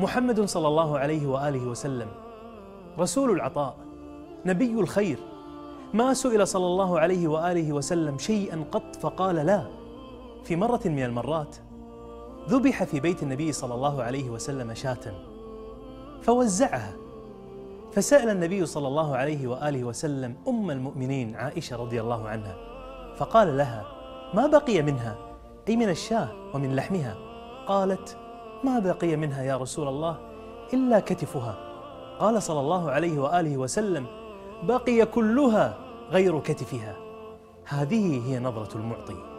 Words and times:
محمد 0.00 0.44
صلى 0.44 0.68
الله 0.68 0.98
عليه 0.98 1.26
وآله 1.26 1.66
وسلم. 1.66 2.08
رسول 2.98 3.30
العطاء 3.30 3.76
نبي 4.46 4.80
الخير. 4.80 5.18
ما 5.94 6.14
سئل 6.14 6.46
صلى 6.48 6.66
الله 6.66 7.00
عليه 7.00 7.28
وآله 7.28 7.72
وسلم 7.72 8.18
شيئا 8.18 8.64
قط 8.72 8.96
فقال 8.96 9.36
لا. 9.36 9.66
في 10.44 10.56
مرة 10.56 10.80
من 10.84 11.02
المرات 11.02 11.56
ذبح 12.48 12.84
في 12.84 13.00
بيت 13.00 13.22
النبي 13.22 13.52
صلى 13.52 13.74
الله 13.74 14.02
عليه 14.02 14.30
وسلم 14.30 14.74
شاة. 14.74 15.14
فوزعها. 16.22 16.92
فسأل 17.92 18.30
النبي 18.30 18.66
صلى 18.66 18.88
الله 18.88 19.16
عليه 19.16 19.46
وآله 19.46 19.84
وسلم 19.84 20.34
أم 20.48 20.70
المؤمنين 20.70 21.36
عائشة 21.36 21.76
رضي 21.76 22.00
الله 22.00 22.28
عنها. 22.28 22.56
فقال 23.16 23.56
لها 23.56 23.84
ما 24.34 24.46
بقي 24.46 24.82
منها؟ 24.82 25.16
أي 25.68 25.76
من 25.76 25.88
الشاة 25.88 26.28
ومن 26.54 26.76
لحمها؟ 26.76 27.16
قالت 27.66 28.16
ما 28.64 28.78
بقي 28.78 29.16
منها 29.16 29.42
يا 29.42 29.56
رسول 29.56 29.88
الله 29.88 30.16
إلا 30.74 31.00
كتفها. 31.00 31.58
قال 32.18 32.42
صلى 32.42 32.60
الله 32.60 32.90
عليه 32.90 33.18
وآله 33.18 33.56
وسلم 33.56 34.06
بقي 34.62 35.06
كلها 35.06 35.78
غير 36.10 36.40
كتفها. 36.40 36.96
هذه 37.64 38.22
هي 38.26 38.38
نظرة 38.38 38.78
المعطي. 38.78 39.29